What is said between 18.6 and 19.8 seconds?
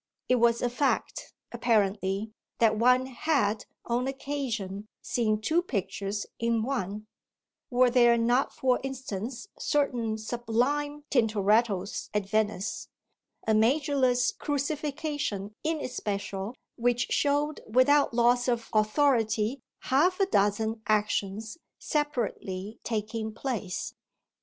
authority